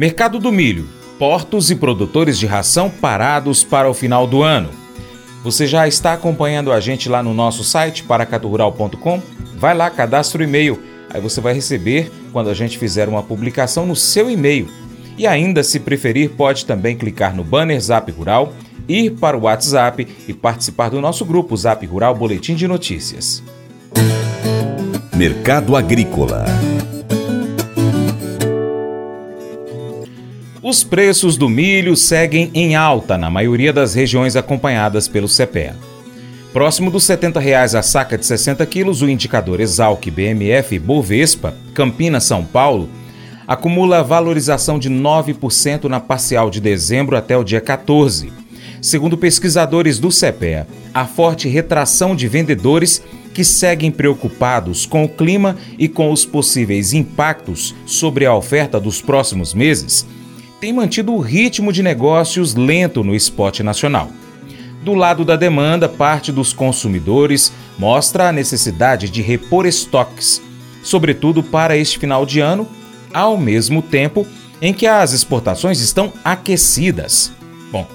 [0.00, 0.88] Mercado do milho.
[1.18, 4.70] Portos e produtores de ração parados para o final do ano.
[5.44, 9.20] Você já está acompanhando a gente lá no nosso site paracaturural.com?
[9.58, 10.82] Vai lá, cadastre o e-mail.
[11.10, 14.70] Aí você vai receber quando a gente fizer uma publicação no seu e-mail.
[15.18, 18.54] E ainda, se preferir, pode também clicar no banner Zap Rural,
[18.88, 23.42] ir para o WhatsApp e participar do nosso grupo Zap Rural Boletim de Notícias.
[25.14, 26.46] Mercado Agrícola
[30.62, 35.74] Os preços do milho seguem em alta na maioria das regiões acompanhadas pelo CPEA.
[36.52, 42.24] Próximo dos 70 reais a saca de 60 quilos, o indicador Exalc BMF Bovespa, Campinas,
[42.24, 42.90] São Paulo,
[43.48, 48.30] acumula valorização de 9% na parcial de dezembro até o dia 14.
[48.82, 55.56] Segundo pesquisadores do CPEA, a forte retração de vendedores que seguem preocupados com o clima
[55.78, 60.06] e com os possíveis impactos sobre a oferta dos próximos meses
[60.60, 64.10] tem mantido o ritmo de negócios lento no esporte nacional.
[64.82, 70.40] Do lado da demanda, parte dos consumidores mostra a necessidade de repor estoques,
[70.82, 72.68] sobretudo para este final de ano,
[73.12, 74.26] ao mesmo tempo
[74.60, 77.32] em que as exportações estão aquecidas.
[77.72, 77.86] Bom,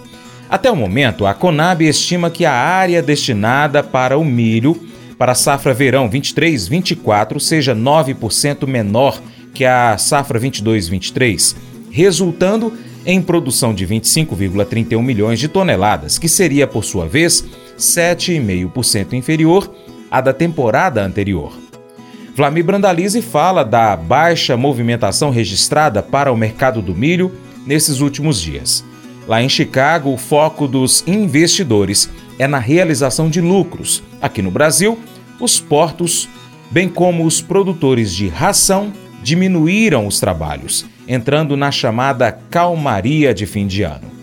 [0.50, 4.76] até o momento, a Conab estima que a área destinada para o milho
[5.18, 9.22] para a safra verão 23-24 seja 9% menor
[9.54, 12.74] que a safra 22-23 resultando
[13.06, 17.46] em produção de 25,31 milhões de toneladas, que seria, por sua vez,
[17.80, 19.74] 7,5% inferior
[20.12, 21.54] à da temporada anterior.
[22.36, 27.32] Vlamir Brandalize fala da baixa movimentação registrada para o mercado do milho
[27.66, 28.84] nesses últimos dias.
[29.26, 34.04] Lá em Chicago, o foco dos investidores é na realização de lucros.
[34.22, 35.00] Aqui no Brasil,
[35.40, 36.28] os portos,
[36.70, 38.92] bem como os produtores de ração,
[39.24, 44.16] diminuíram os trabalhos entrando na chamada calmaria de fim de ano.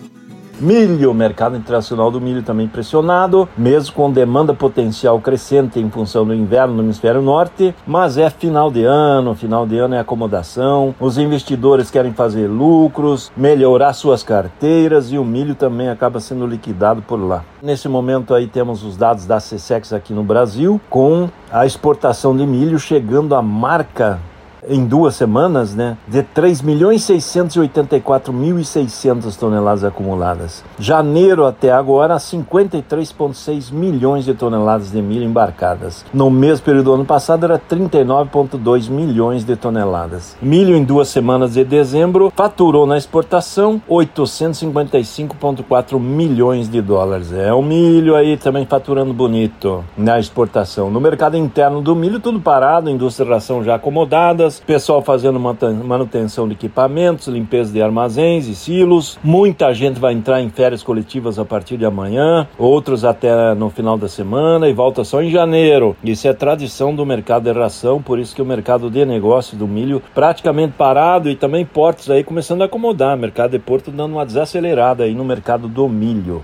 [0.59, 6.25] Milho, o mercado internacional do milho também pressionado, mesmo com demanda potencial crescente em função
[6.25, 10.93] do inverno no hemisfério norte, mas é final de ano, final de ano é acomodação,
[10.99, 17.01] os investidores querem fazer lucros, melhorar suas carteiras e o milho também acaba sendo liquidado
[17.01, 17.43] por lá.
[17.61, 22.45] Nesse momento aí temos os dados da CSEX aqui no Brasil, com a exportação de
[22.45, 24.19] milho chegando à marca
[24.67, 30.63] em duas semanas, né, de 3 milhões 684.600 toneladas acumuladas.
[30.79, 36.05] Janeiro até agora, 53,6 milhões de toneladas de milho embarcadas.
[36.13, 40.37] No mesmo período do ano passado, era 39,2 milhões de toneladas.
[40.41, 47.31] Milho em duas semanas de dezembro faturou na exportação 855,4 milhões de dólares.
[47.31, 50.89] É o milho aí também faturando bonito na exportação.
[50.89, 56.47] No mercado interno do milho, tudo parado, indústria de ração já acomodadas pessoal fazendo manutenção
[56.47, 59.17] de equipamentos, limpeza de armazéns e silos.
[59.23, 63.97] Muita gente vai entrar em férias coletivas a partir de amanhã, outros até no final
[63.97, 65.95] da semana e volta só em janeiro.
[66.03, 69.67] Isso é tradição do mercado de ração, por isso que o mercado de negócio do
[69.67, 73.17] milho praticamente parado e também portos aí começando a acomodar.
[73.17, 76.43] Mercado de Porto dando uma desacelerada aí no mercado do milho.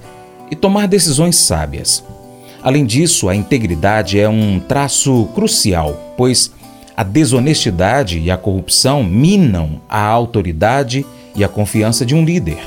[0.50, 2.04] e tomar decisões sábias.
[2.62, 6.50] Além disso, a integridade é um traço crucial, pois
[6.96, 12.58] a desonestidade e a corrupção minam a autoridade e a confiança de um líder.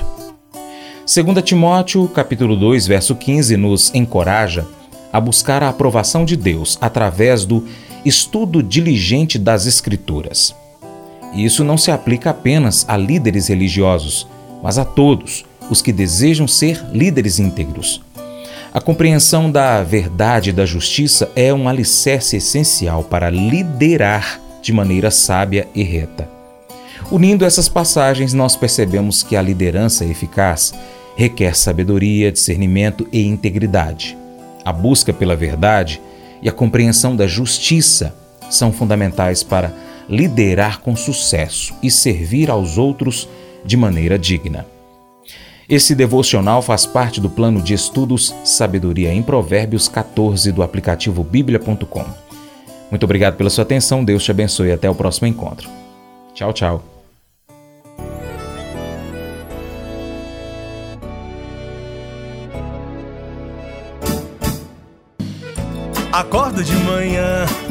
[1.06, 4.65] 2 Timóteo, capítulo 2, verso 15, nos encoraja
[5.12, 7.68] a buscar a aprovação de Deus através do
[8.06, 10.56] estudo diligente das Escrituras.
[11.33, 14.27] E isso não se aplica apenas a líderes religiosos,
[14.63, 18.01] mas a todos os que desejam ser líderes íntegros.
[18.73, 25.09] A compreensão da verdade e da justiça é um alicerce essencial para liderar de maneira
[25.09, 26.29] sábia e reta.
[27.11, 30.73] Unindo essas passagens, nós percebemos que a liderança eficaz
[31.15, 34.15] requer sabedoria, discernimento e integridade.
[34.63, 35.99] A busca pela verdade
[36.41, 38.13] e a compreensão da justiça
[38.49, 39.73] são fundamentais para
[40.09, 43.29] liderar com sucesso e servir aos outros
[43.63, 44.65] de maneira digna.
[45.69, 52.06] Esse devocional faz parte do plano de estudos Sabedoria em Provérbios 14 do aplicativo bíblia.com.
[52.89, 55.69] Muito obrigado pela sua atenção, Deus te abençoe e até o próximo encontro.
[56.33, 56.83] Tchau, tchau.
[66.12, 67.45] Acordo de manhã